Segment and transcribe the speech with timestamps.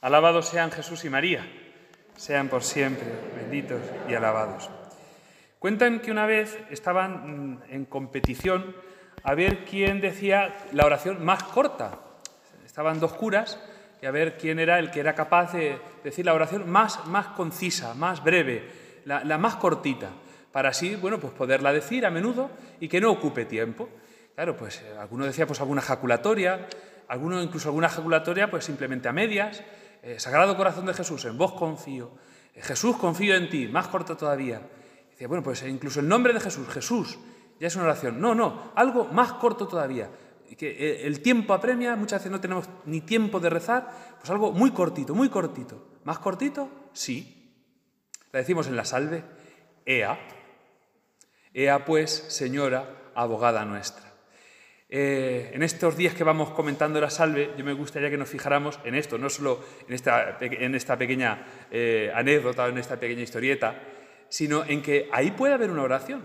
[0.00, 1.46] Alabados sean Jesús y María,
[2.16, 4.70] sean por siempre benditos y alabados.
[5.58, 8.76] Cuentan que una vez estaban mm, en competición
[9.22, 11.98] a ver quién decía la oración más corta.
[12.64, 13.58] Estaban dos curas
[14.02, 17.28] y a ver quién era el que era capaz de decir la oración más, más
[17.28, 18.70] concisa, más breve,
[19.04, 20.10] la, más cortita,
[20.52, 22.50] para así, bueno, pues poderla decir a menudo
[22.80, 23.88] y que no ocupe tiempo.
[24.34, 26.66] Claro, pues eh, alguno decía pues alguna jaculatoria,
[27.08, 29.62] alguno incluso alguna jaculatoria pues simplemente a medias,
[30.06, 32.12] eh, Sagrado Corazón de Jesús, en vos confío.
[32.54, 34.62] Eh, Jesús, confío en ti, más corto todavía.
[35.10, 37.18] Dice, bueno, pues incluso el nombre de Jesús, Jesús,
[37.58, 38.20] ya es una oración.
[38.20, 40.08] No, no, algo más corto todavía.
[40.56, 44.52] Que eh, el tiempo apremia, muchas veces no tenemos ni tiempo de rezar, pues algo
[44.52, 45.88] muy cortito, muy cortito.
[46.04, 46.70] ¿Más cortito?
[46.92, 47.52] Sí.
[48.30, 49.24] La decimos en la salve,
[49.84, 50.20] Ea.
[51.52, 54.05] Ea pues, Señora, abogada nuestra.
[54.88, 58.78] Eh, en estos días que vamos comentando la salve, yo me gustaría que nos fijáramos
[58.84, 63.82] en esto, no solo en esta, en esta pequeña eh, anécdota, en esta pequeña historieta,
[64.28, 66.24] sino en que ahí puede haber una oración.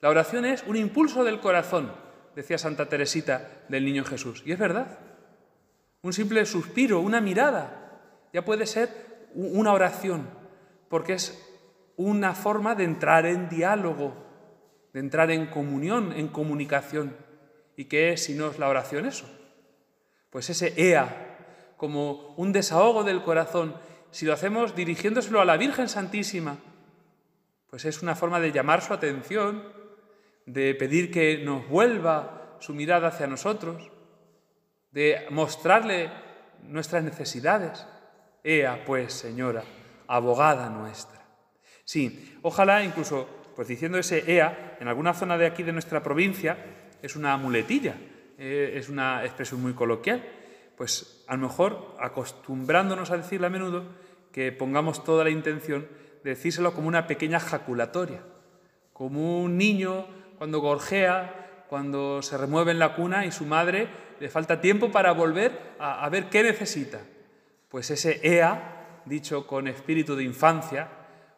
[0.00, 1.92] La oración es un impulso del corazón,
[2.34, 4.42] decía Santa Teresita del Niño Jesús.
[4.46, 4.98] Y es verdad.
[6.02, 10.28] Un simple suspiro, una mirada, ya puede ser una oración,
[10.88, 11.42] porque es
[11.96, 14.14] una forma de entrar en diálogo,
[14.92, 17.25] de entrar en comunión, en comunicación.
[17.76, 19.28] ¿Y qué es si no es la oración eso?
[20.30, 23.76] Pues ese ea, como un desahogo del corazón,
[24.10, 26.58] si lo hacemos dirigiéndoselo a la Virgen Santísima,
[27.68, 29.62] pues es una forma de llamar su atención,
[30.46, 33.90] de pedir que nos vuelva su mirada hacia nosotros,
[34.92, 36.10] de mostrarle
[36.62, 37.86] nuestras necesidades.
[38.42, 39.64] Ea, pues, Señora,
[40.06, 41.22] abogada nuestra.
[41.84, 46.56] Sí, ojalá incluso, pues diciendo ese ea, en alguna zona de aquí de nuestra provincia,
[47.02, 47.96] es una muletilla,
[48.38, 50.24] eh, es una expresión muy coloquial.
[50.76, 53.84] Pues a lo mejor acostumbrándonos a decirlo a menudo,
[54.32, 55.88] que pongamos toda la intención
[56.22, 58.20] de decírselo como una pequeña jaculatoria,
[58.92, 60.06] como un niño
[60.36, 63.88] cuando gorjea, cuando se remueve en la cuna y su madre
[64.20, 67.00] le falta tiempo para volver a, ver qué necesita.
[67.70, 70.88] Pues ese EA, dicho con espíritu de infancia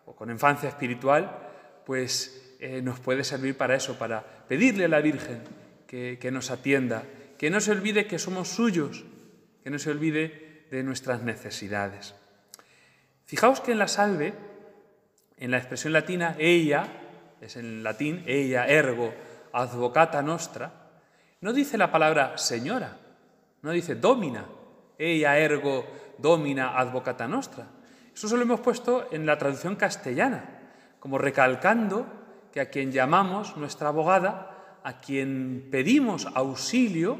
[0.05, 1.51] o con infancia espiritual,
[1.87, 5.43] pues eh, nos puede servir para eso, para pedirle a la Virgen
[5.89, 7.05] que, nos atienda,
[7.39, 9.05] que no se olvide que somos suyos,
[9.65, 12.15] que no se olvide de nuestras necesidades.
[13.25, 14.35] Fijaos que en la salve,
[15.39, 16.87] en la expresión latina, ella,
[17.41, 19.15] es en latín, ella ergo
[19.53, 20.91] advocata nostra,
[21.41, 22.99] no dice la palabra señora,
[23.63, 24.45] no dice domina,
[24.99, 25.87] ella ergo
[26.19, 27.67] domina advocata nostra.
[28.13, 30.45] Eso se lo hemos puesto en la traducción castellana,
[31.01, 32.07] como recalcando
[32.53, 37.19] que a quien llamamos nuestra abogada, a quien pedimos auxilio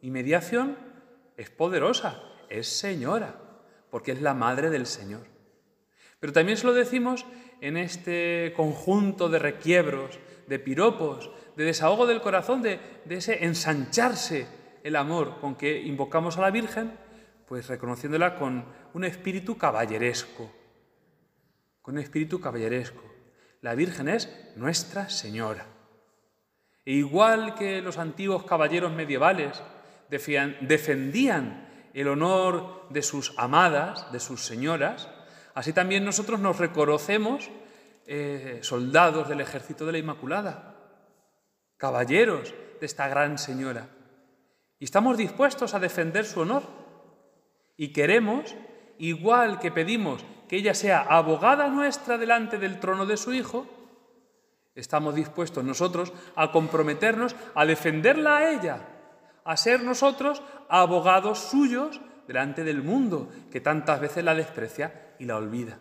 [0.00, 0.76] y mediación,
[1.36, 3.40] es poderosa, es señora,
[3.90, 5.26] porque es la madre del Señor.
[6.20, 7.26] Pero también se lo decimos
[7.60, 14.46] en este conjunto de requiebros, de piropos, de desahogo del corazón, de, de ese ensancharse
[14.82, 16.92] el amor con que invocamos a la Virgen,
[17.46, 20.50] pues reconociéndola con un espíritu caballeresco,
[21.82, 23.02] con un espíritu caballeresco.
[23.60, 25.73] La Virgen es Nuestra Señora.
[26.84, 29.62] E igual que los antiguos caballeros medievales
[30.08, 35.08] defendían el honor de sus amadas, de sus señoras,
[35.54, 37.50] así también nosotros nos reconocemos
[38.06, 40.74] eh, soldados del ejército de la Inmaculada,
[41.78, 43.88] caballeros de esta gran señora.
[44.78, 46.64] Y estamos dispuestos a defender su honor.
[47.76, 48.54] Y queremos,
[48.98, 53.66] igual que pedimos que ella sea abogada nuestra delante del trono de su Hijo,
[54.74, 58.88] estamos dispuestos nosotros a comprometernos a defenderla a ella,
[59.44, 65.36] a ser nosotros abogados suyos delante del mundo que tantas veces la desprecia y la
[65.36, 65.78] olvida.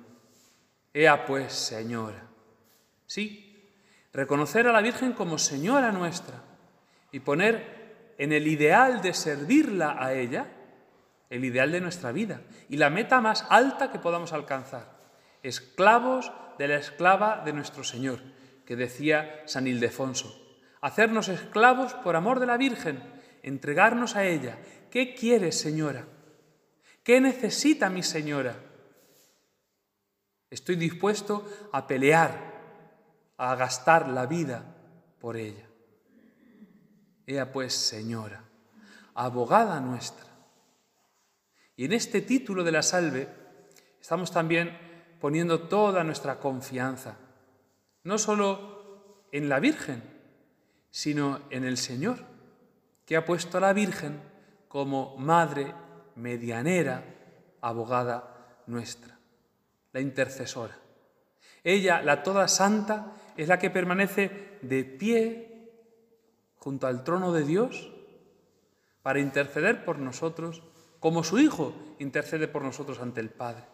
[0.93, 2.27] Ea pues, Señora.
[3.05, 3.71] Sí,
[4.11, 6.41] reconocer a la Virgen como Señora nuestra
[7.11, 10.47] y poner en el ideal de servirla a ella
[11.29, 14.85] el ideal de nuestra vida y la meta más alta que podamos alcanzar.
[15.41, 18.19] Esclavos de la esclava de nuestro Señor,
[18.65, 20.39] que decía San Ildefonso.
[20.81, 23.03] Hacernos esclavos por amor de la Virgen,
[23.41, 24.57] entregarnos a ella.
[24.91, 26.05] ¿Qué quieres, Señora?
[27.03, 28.55] ¿Qué necesita mi Señora?
[30.49, 34.75] Estoy dispuesto a pelear, a gastar la vida
[35.19, 35.67] por ella.
[37.25, 38.43] Ella pues, Señora,
[39.15, 40.33] abogada nuestra,
[41.75, 43.27] y en este título de la salve
[43.99, 44.77] estamos también
[45.19, 47.17] poniendo toda nuestra confianza,
[48.03, 50.03] no solo en la Virgen,
[50.91, 52.19] sino en el Señor,
[53.05, 54.21] que ha puesto a la Virgen
[54.67, 55.73] como madre
[56.15, 57.03] medianera
[57.61, 59.17] abogada nuestra,
[59.91, 60.77] la intercesora.
[61.63, 65.71] Ella, la toda santa, es la que permanece de pie
[66.57, 67.91] junto al trono de Dios
[69.01, 70.61] para interceder por nosotros,
[70.99, 73.65] como su Hijo intercede por nosotros ante el Padre.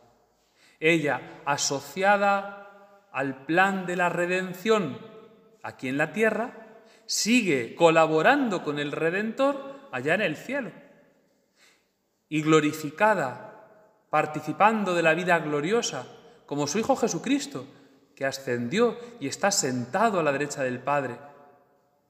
[0.80, 2.69] Ella, asociada
[3.12, 4.98] al plan de la redención
[5.64, 6.52] aquí en la tierra,
[7.06, 10.72] sigue colaborando con el Redentor allá en el cielo.
[12.30, 16.06] Y glorificada, participando de la vida gloriosa,
[16.46, 17.66] como su Hijo Jesucristo,
[18.16, 21.18] que ascendió y está sentado a la derecha del Padre,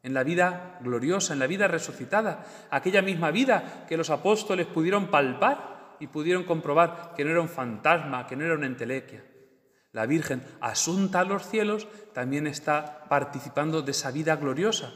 [0.02, 5.08] en la vida gloriosa, en la vida resucitada, aquella misma vida que los apóstoles pudieron
[5.08, 9.24] palpar y pudieron comprobar que no era un fantasma, que no era una entelequia.
[9.92, 14.94] La Virgen, asunta a los cielos, también está participando de esa vida gloriosa,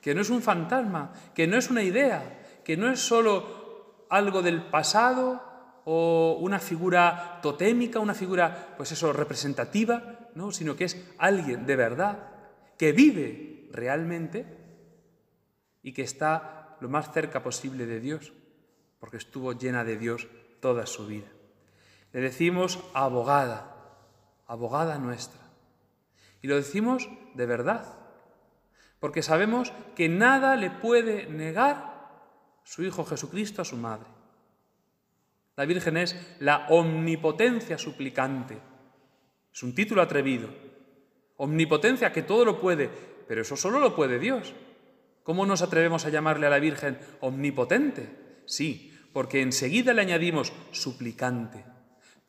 [0.00, 4.42] que no es un fantasma, que no es una idea, que no es solo algo
[4.42, 5.42] del pasado
[5.84, 11.76] o una figura totémica, una figura, pues eso, representativa, no, sino que es alguien de
[11.76, 12.18] verdad,
[12.78, 14.46] que vive realmente
[15.82, 18.32] y que está lo más cerca posible de Dios,
[18.98, 20.26] porque estuvo llena de Dios
[20.60, 21.28] toda su vida.
[22.12, 23.75] Le decimos abogada,
[24.46, 25.40] abogada nuestra.
[26.42, 27.98] Y lo decimos de verdad,
[29.00, 31.96] porque sabemos que nada le puede negar
[32.64, 34.08] su Hijo Jesucristo a su madre.
[35.56, 38.58] La Virgen es la omnipotencia suplicante.
[39.52, 40.48] Es un título atrevido.
[41.38, 42.90] Omnipotencia que todo lo puede,
[43.26, 44.54] pero eso solo lo puede Dios.
[45.22, 48.42] ¿Cómo nos atrevemos a llamarle a la Virgen omnipotente?
[48.44, 51.64] Sí, porque enseguida le añadimos suplicante.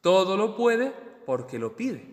[0.01, 0.93] Todo lo puede
[1.27, 2.07] porque lo pide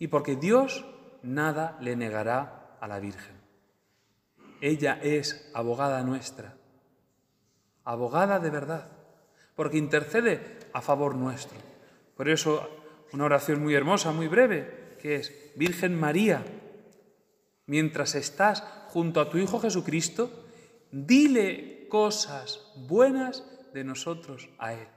[0.00, 0.84] y porque Dios
[1.22, 3.36] nada le negará a la Virgen.
[4.60, 6.56] Ella es abogada nuestra,
[7.84, 8.88] abogada de verdad,
[9.54, 11.56] porque intercede a favor nuestro.
[12.16, 12.68] Por eso
[13.12, 16.44] una oración muy hermosa, muy breve, que es, Virgen María,
[17.66, 20.32] mientras estás junto a tu Hijo Jesucristo,
[20.90, 24.88] dile cosas buenas de nosotros a Él.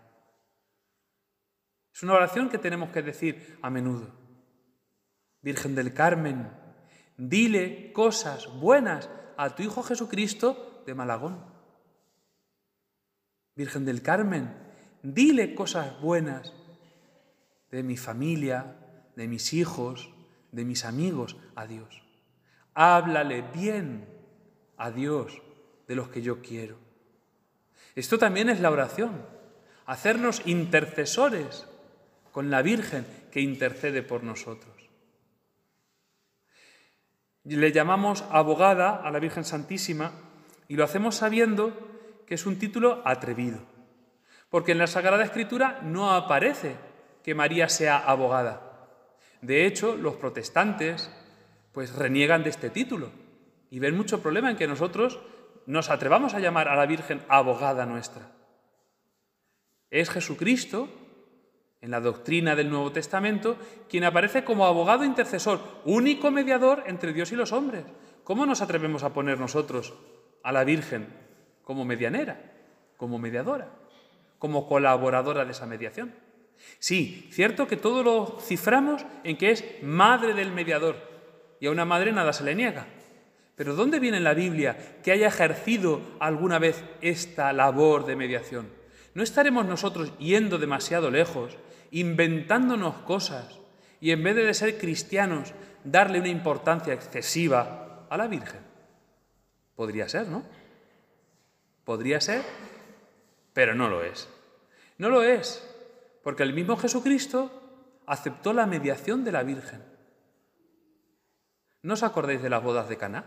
[2.02, 4.08] Es una oración que tenemos que decir a menudo.
[5.44, 6.50] Virgen del Carmen,
[7.16, 9.08] dile cosas buenas
[9.38, 11.46] a tu Hijo Jesucristo de Malagón.
[13.56, 14.52] Virgen del Carmen,
[15.04, 16.52] dile cosas buenas
[17.70, 18.78] de mi familia,
[19.16, 20.10] de mis hijos,
[20.52, 22.02] de mis amigos a Dios.
[22.74, 24.08] Háblale bien
[24.76, 25.40] a Dios
[25.88, 26.78] de los que yo quiero.
[27.94, 29.24] Esto también es la oración,
[29.86, 31.68] hacernos intercesores
[32.32, 34.76] con la Virgen que intercede por nosotros.
[37.44, 40.12] Le llamamos abogada a la Virgen Santísima
[40.68, 43.60] y lo hacemos sabiendo que es un título atrevido,
[44.50, 46.76] porque en la Sagrada Escritura no aparece
[47.24, 48.88] que María sea abogada.
[49.42, 51.12] De hecho, los protestantes
[51.72, 53.12] pues reniegan de este título
[53.70, 55.20] y ven mucho problema en que nosotros
[55.66, 58.32] nos atrevamos a llamar a la Virgen abogada nuestra.
[59.90, 60.90] Es Jesucristo
[61.82, 63.58] en la doctrina del Nuevo Testamento,
[63.90, 67.84] quien aparece como abogado intercesor, único mediador entre Dios y los hombres.
[68.24, 69.94] ¿Cómo nos atrevemos a poner nosotros
[70.44, 71.08] a la Virgen
[71.64, 72.40] como medianera,
[72.98, 73.70] como mediadora,
[74.38, 76.14] como colaboradora de esa mediación?
[76.78, 80.98] Sí, cierto que todo lo ciframos en que es madre del mediador,
[81.60, 82.86] y a una madre nada se le niega.
[83.56, 88.70] Pero ¿dónde viene en la Biblia que haya ejercido alguna vez esta labor de mediación?
[89.14, 91.58] ¿No estaremos nosotros yendo demasiado lejos
[91.92, 93.60] inventándonos cosas
[94.00, 98.62] y en vez de ser cristianos, darle una importancia excesiva a la Virgen.
[99.76, 100.44] Podría ser, ¿no?
[101.86, 102.44] Podría ser,
[103.54, 104.28] pero no lo es.
[104.98, 105.68] No lo es,
[106.24, 107.52] porque el mismo Jesucristo
[108.06, 109.84] aceptó la mediación de la Virgen.
[111.84, 113.26] ¿No os acordáis de las bodas de Caná?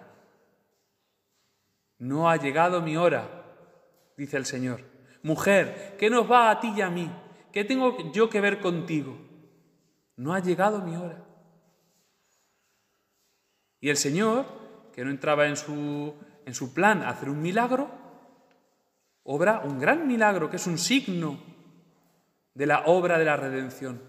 [1.99, 3.29] No ha llegado mi hora,
[4.17, 4.83] dice el Señor.
[5.23, 7.11] Mujer, ¿qué nos va a ti y a mí?
[7.55, 9.17] ¿Qué tengo yo que ver contigo?
[10.17, 11.23] No ha llegado mi hora.
[13.81, 14.45] Y el Señor,
[14.93, 16.15] que no entraba en su,
[16.47, 17.89] en su plan hacer un milagro,
[19.23, 21.39] obra un gran milagro que es un signo
[22.55, 24.03] de la obra de la redención.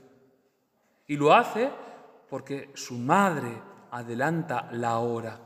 [1.05, 1.69] Y lo hace
[2.31, 3.61] porque su madre
[3.91, 5.39] adelanta la hora.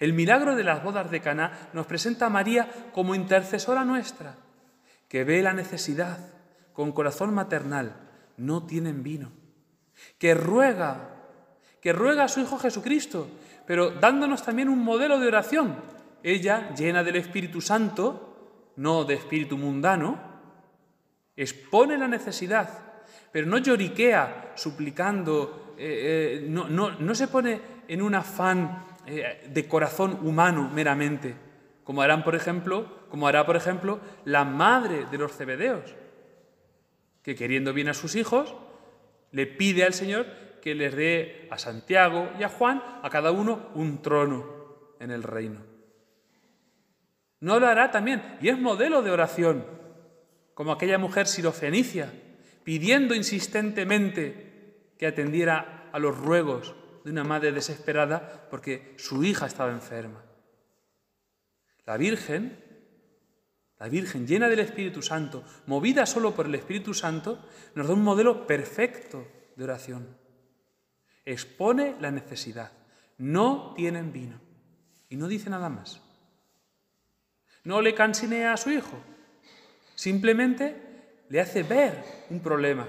[0.00, 4.34] El milagro de las bodas de Caná nos presenta a María como intercesora nuestra,
[5.06, 6.35] que ve la necesidad,
[6.76, 7.96] con corazón maternal,
[8.36, 9.32] no tienen vino.
[10.18, 11.08] Que ruega,
[11.80, 13.28] que ruega a su Hijo Jesucristo,
[13.66, 15.74] pero dándonos también un modelo de oración.
[16.22, 20.18] Ella, llena del Espíritu Santo, no de espíritu mundano,
[21.34, 22.68] expone la necesidad,
[23.32, 29.66] pero no lloriquea suplicando, eh, eh, no, no, se pone en un afán eh, de
[29.66, 31.34] corazón humano meramente,
[31.84, 35.94] como por ejemplo, como hará, por ejemplo, la madre de los cebedeos,
[37.26, 38.54] que queriendo bien a sus hijos,
[39.32, 40.26] le pide al Señor
[40.62, 45.24] que les dé a Santiago y a Juan, a cada uno, un trono en el
[45.24, 45.58] reino.
[47.40, 49.66] No lo hará también, y es modelo de oración,
[50.54, 52.12] como aquella mujer sirofenicia,
[52.62, 59.72] pidiendo insistentemente que atendiera a los ruegos de una madre desesperada porque su hija estaba
[59.72, 60.22] enferma.
[61.86, 62.62] La Virgen,
[63.78, 67.38] la Virgen llena del Espíritu Santo, movida solo por el Espíritu Santo,
[67.74, 70.16] nos da un modelo perfecto de oración.
[71.24, 72.72] Expone la necesidad.
[73.18, 74.40] No tienen vino.
[75.08, 76.00] Y no dice nada más.
[77.64, 78.98] No le cansinea a su hijo.
[79.94, 80.76] Simplemente
[81.28, 82.88] le hace ver un problema.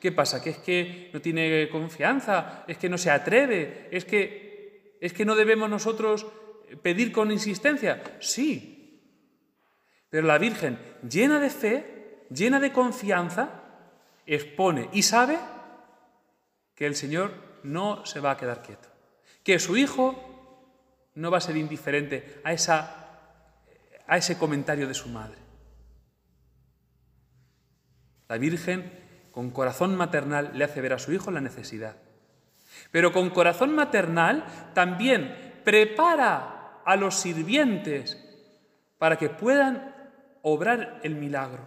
[0.00, 0.40] ¿Qué pasa?
[0.40, 2.64] ¿Que es que no tiene confianza?
[2.68, 3.88] ¿Es que no se atreve?
[3.90, 6.26] ¿Es que, es que no debemos nosotros
[6.82, 8.18] pedir con insistencia?
[8.20, 8.77] Sí.
[10.10, 13.50] Pero la Virgen, llena de fe, llena de confianza,
[14.26, 15.38] expone y sabe
[16.74, 18.88] que el Señor no se va a quedar quieto.
[19.42, 20.24] Que su hijo
[21.14, 23.08] no va a ser indiferente a, esa,
[24.06, 25.38] a ese comentario de su madre.
[28.28, 28.92] La Virgen,
[29.32, 31.96] con corazón maternal, le hace ver a su hijo la necesidad.
[32.90, 38.24] Pero con corazón maternal también prepara a los sirvientes
[38.98, 39.97] para que puedan
[40.42, 41.66] obrar el milagro.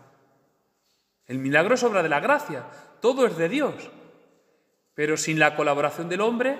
[1.28, 2.66] El milagro es obra de la gracia,
[3.02, 3.90] todo es de Dios.
[4.94, 6.58] Pero sin la colaboración del hombre,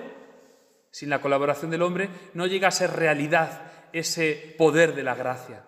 [0.90, 5.64] sin la colaboración del hombre no llega a ser realidad ese poder de la gracia.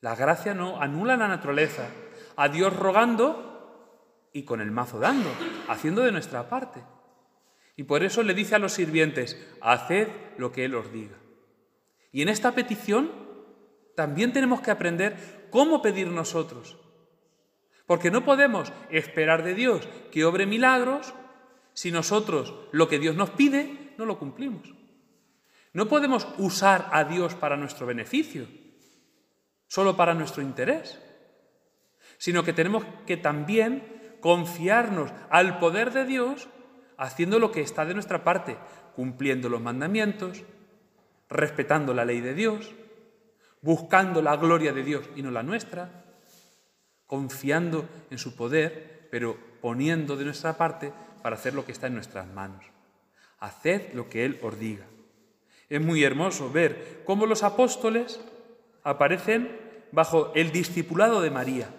[0.00, 1.88] La gracia no anula la naturaleza.
[2.36, 5.30] A Dios rogando y con el mazo dando,
[5.68, 6.82] haciendo de nuestra parte.
[7.76, 11.16] Y por eso le dice a los sirvientes, haced lo que Él os diga.
[12.12, 13.10] Y en esta petición
[13.94, 16.76] también tenemos que aprender cómo pedir nosotros.
[17.86, 21.14] Porque no podemos esperar de Dios que obre milagros
[21.74, 24.72] si nosotros lo que Dios nos pide no lo cumplimos.
[25.72, 28.46] No podemos usar a Dios para nuestro beneficio,
[29.66, 31.00] solo para nuestro interés,
[32.16, 36.48] sino que tenemos que también confiarnos al poder de Dios
[36.96, 38.56] haciendo lo que está de nuestra parte,
[38.94, 40.44] cumpliendo los mandamientos,
[41.28, 42.72] respetando la ley de Dios,
[43.64, 46.04] buscando la gloria de Dios y no la nuestra,
[47.06, 50.92] confiando en su poder, pero poniendo de nuestra parte
[51.22, 52.62] para hacer lo que está en nuestras manos.
[53.40, 54.84] Haced lo que Él os diga.
[55.70, 58.20] Es muy hermoso ver cómo los apóstoles
[58.82, 59.58] aparecen
[59.92, 61.70] bajo el discipulado de María.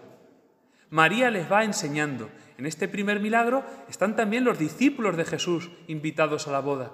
[0.90, 2.30] María les va enseñando.
[2.58, 6.94] En este primer milagro están también los discípulos de Jesús invitados a la boda.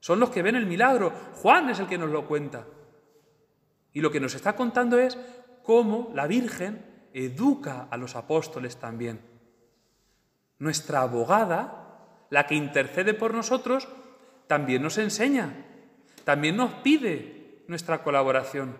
[0.00, 1.12] Son los que ven el milagro.
[1.34, 2.66] Juan es el que nos lo cuenta.
[3.96, 5.16] Y lo que nos está contando es
[5.62, 6.84] cómo la Virgen
[7.14, 9.22] educa a los apóstoles también.
[10.58, 13.88] Nuestra abogada, la que intercede por nosotros,
[14.48, 15.64] también nos enseña,
[16.24, 18.76] también nos pide nuestra colaboración.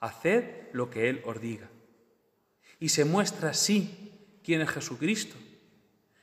[0.00, 1.70] Haced lo que Él os diga.
[2.80, 5.36] Y se muestra así quién es Jesucristo,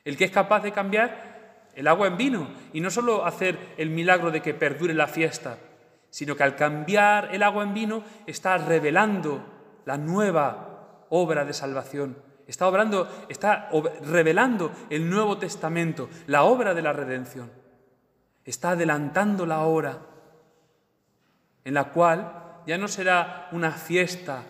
[0.04, 3.92] el que es capaz de cambiar el agua en vino y no solo hacer el
[3.92, 5.58] milagro de que perdure la fiesta,
[6.14, 9.44] sino que al cambiar el agua en vino está revelando
[9.86, 12.16] la nueva obra de salvación
[12.48, 13.70] Está obrando, está
[14.02, 17.50] revelando el Nuevo Testamento, la obra de la redención.
[18.44, 20.00] Está adelantando la hora
[21.64, 24.44] en la cual ya no será una fiesta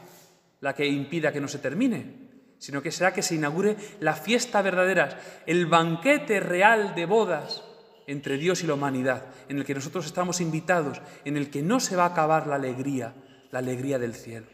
[0.62, 4.62] la que impida que no se termine, sino que será que se inaugure la fiesta
[4.62, 7.64] verdadera, el banquete real de bodas
[8.08, 11.80] entre Dios y la humanidad, en el que nosotros estamos invitados, en el que no
[11.80, 13.14] se va a acabar la alegría,
[13.52, 14.48] la alegría del cielo.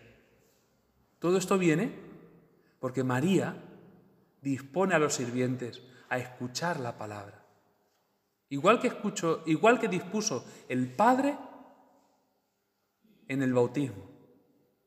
[1.19, 1.93] Todo esto viene
[2.79, 3.55] porque María
[4.41, 7.43] dispone a los sirvientes a escuchar la palabra.
[8.49, 11.37] Igual que, escuchó, igual que dispuso el Padre
[13.27, 14.09] en el bautismo,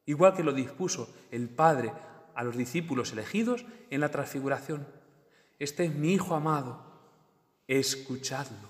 [0.05, 1.93] igual que lo dispuso el Padre
[2.35, 4.87] a los discípulos elegidos en la transfiguración.
[5.59, 6.92] Este es mi Hijo amado,
[7.79, 8.69] escuchadlo.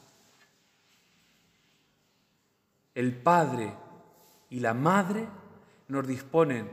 [2.95, 3.73] El Padre
[4.51, 5.27] y la Madre
[5.89, 6.71] nos disponen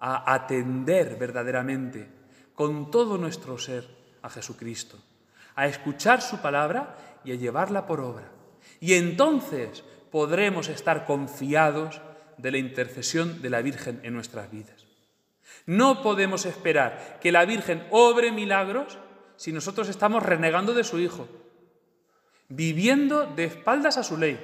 [0.00, 2.08] a atender verdaderamente
[2.54, 3.88] con todo nuestro ser
[4.22, 4.98] a Jesucristo,
[5.54, 8.30] a escuchar su palabra y a llevarla por obra.
[8.80, 12.02] Y entonces podremos estar confiados
[12.36, 14.84] de la intercesión de la Virgen en nuestras vidas.
[15.66, 18.98] No podemos esperar que la Virgen obre milagros
[19.36, 21.28] si nosotros estamos renegando de su Hijo,
[22.48, 24.38] viviendo de espaldas a su ley.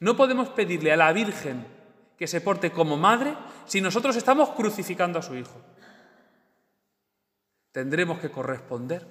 [0.00, 1.66] No podemos pedirle a la Virgen
[2.18, 3.34] que se porte como madre
[3.66, 5.60] si nosotros estamos crucificando a su Hijo.
[7.72, 9.06] Tendremos que corresponder.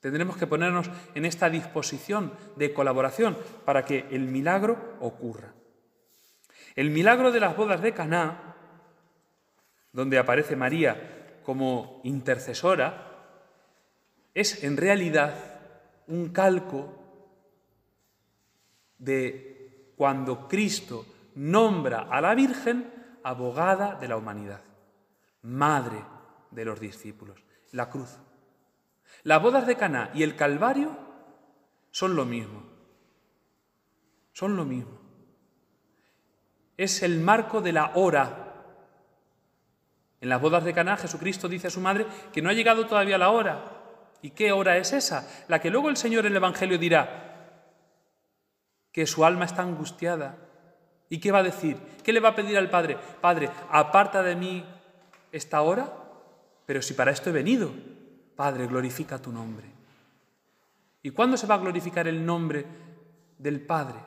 [0.00, 5.54] Tendremos que ponernos en esta disposición de colaboración para que el milagro ocurra.
[6.74, 8.56] El milagro de las bodas de Caná,
[9.92, 13.11] donde aparece María como intercesora,
[14.34, 15.34] es en realidad
[16.06, 16.98] un calco
[18.98, 24.62] de cuando Cristo nombra a la Virgen abogada de la humanidad,
[25.42, 26.04] madre
[26.50, 28.18] de los discípulos, la cruz.
[29.24, 30.96] Las bodas de Caná y el Calvario
[31.90, 32.62] son lo mismo.
[34.32, 34.98] Son lo mismo.
[36.76, 38.48] Es el marco de la hora.
[40.20, 43.18] En las bodas de Caná Jesucristo dice a su madre que no ha llegado todavía
[43.18, 43.81] la hora.
[44.22, 45.28] ¿Y qué hora es esa?
[45.48, 47.28] La que luego el Señor en el Evangelio dirá
[48.92, 50.36] que su alma está angustiada.
[51.08, 51.76] ¿Y qué va a decir?
[52.02, 52.96] ¿Qué le va a pedir al Padre?
[53.20, 54.64] Padre, aparta de mí
[55.32, 56.02] esta hora
[56.66, 57.70] pero si para esto he venido,
[58.36, 59.70] Padre, glorifica tu nombre.
[61.02, 62.64] ¿Y cuándo se va a glorificar el nombre
[63.38, 63.98] del Padre?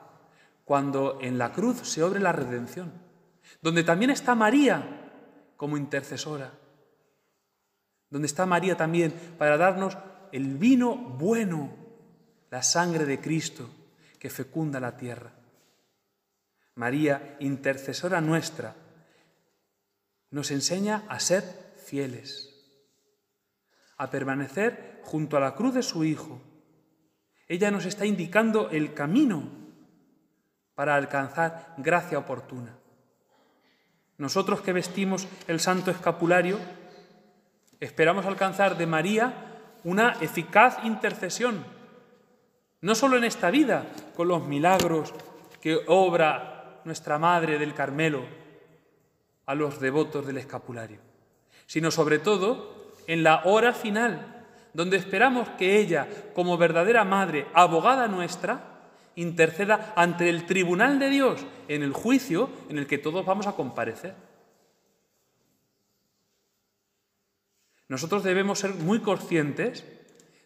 [0.63, 2.91] Cuando en la cruz se obre la redención,
[3.61, 5.11] donde también está María
[5.57, 6.53] como intercesora,
[8.15, 9.97] donde está María también para darnos
[10.31, 11.75] el vino bueno,
[12.49, 13.69] la sangre de Cristo
[14.17, 15.33] que fecunda la tierra.
[16.75, 18.73] María, intercesora nuestra,
[20.31, 22.55] nos enseña a ser fieles
[23.97, 26.39] a permanecer junto a la cruz de su Hijo.
[27.49, 29.43] Ella nos está indicando el camino
[30.73, 32.77] para alcanzar gracia oportuna.
[34.17, 36.59] Nosotros que vestimos el santo escapulario,
[37.79, 39.33] esperamos alcanzar de María
[39.83, 41.63] una eficaz intercesión,
[42.81, 45.13] no solo en esta vida, con los milagros
[45.61, 48.23] que obra nuestra Madre del Carmelo
[49.45, 50.99] a los devotos del escapulario,
[51.65, 58.07] sino sobre todo en la hora final, donde esperamos que ella, como verdadera madre, abogada
[58.07, 58.75] nuestra,
[59.15, 63.53] interceda ante el tribunal de Dios en el juicio en el que todos vamos a
[63.53, 64.15] comparecer.
[67.87, 69.85] Nosotros debemos ser muy conscientes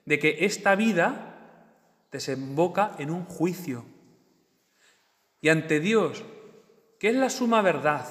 [0.05, 1.29] de que esta vida
[2.11, 3.85] desemboca en un juicio.
[5.41, 6.23] Y ante Dios,
[6.99, 8.05] que es la suma verdad,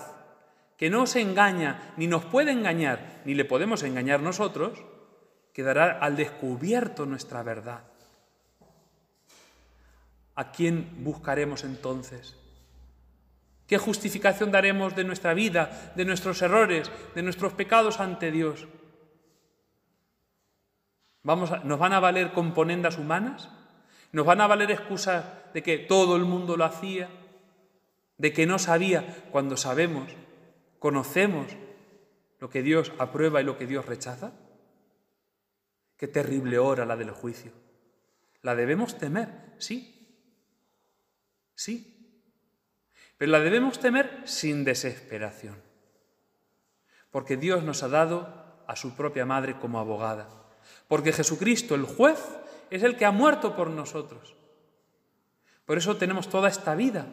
[0.76, 4.78] que no se engaña, ni nos puede engañar, ni le podemos engañar nosotros,
[5.52, 7.82] quedará al descubierto nuestra verdad.
[10.36, 12.36] ¿A quién buscaremos entonces?
[13.66, 18.68] ¿Qué justificación daremos de nuestra vida, de nuestros errores, de nuestros pecados ante Dios?
[21.28, 23.50] Vamos ¿Nos van a valer componendas humanas?
[24.12, 27.10] ¿Nos van a valer excusas de que todo el mundo lo hacía?
[28.16, 30.08] ¿De que no sabía cuando sabemos
[30.78, 31.48] ¿Conocemos
[32.40, 34.32] lo que Dios aprueba y lo que Dios rechaza?
[35.98, 37.52] Qué terrible hora la del juicio.
[38.40, 39.52] ¿La debemos temer?
[39.58, 40.32] Sí.
[41.54, 42.24] Sí.
[43.18, 45.60] Pero la debemos temer sin desesperación.
[47.10, 50.37] Porque Dios nos ha dado a su propia madre como abogada.
[50.86, 52.18] Porque Jesucristo, el juez,
[52.70, 54.34] es el que ha muerto por nosotros.
[55.64, 57.06] Por eso tenemos toda esta vida.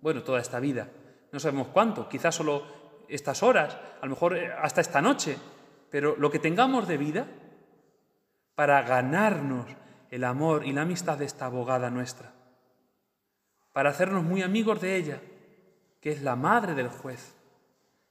[0.00, 0.88] Bueno, toda esta vida.
[1.32, 2.64] No sabemos cuánto, quizás solo
[3.08, 5.36] estas horas, a lo mejor eh, hasta esta noche,
[5.90, 7.26] pero lo que tengamos de vida
[8.54, 9.66] para ganarnos
[10.10, 12.32] el amor y la amistad de esta abogada nuestra,
[13.72, 15.20] para hacernos muy amigos de ella,
[16.00, 17.34] que es la madre del juez,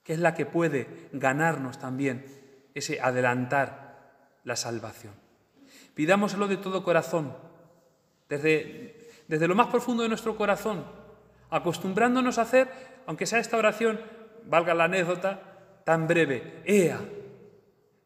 [0.03, 2.25] que es la que puede ganarnos también
[2.73, 3.88] ese adelantar
[4.43, 5.13] la salvación.
[5.93, 7.35] Pidámoselo de todo corazón,
[8.27, 10.85] desde, desde lo más profundo de nuestro corazón,
[11.49, 12.69] acostumbrándonos a hacer,
[13.05, 13.99] aunque sea esta oración,
[14.45, 16.61] valga la anécdota, tan breve.
[16.65, 16.99] Ea,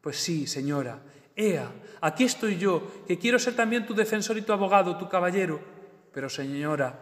[0.00, 0.98] pues sí, señora,
[1.36, 1.70] Ea,
[2.00, 5.60] aquí estoy yo, que quiero ser también tu defensor y tu abogado, tu caballero,
[6.12, 6.98] pero señora,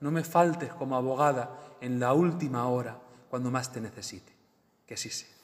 [0.00, 4.32] no me faltes como abogada en la última hora, cuando más te necesite.
[4.86, 5.39] Que sí sea.